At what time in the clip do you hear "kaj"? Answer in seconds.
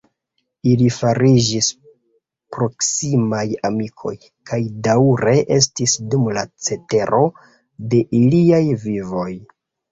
4.53-4.59